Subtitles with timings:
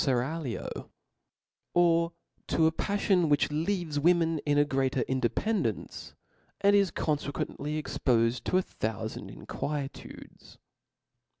[0.03, 0.89] /eraglio;
[1.75, 2.11] or
[2.47, 6.15] to a pafllon which leaves women in a greater independence,
[6.59, 10.57] and is confequently ex pofed to a thoufand inquietudes.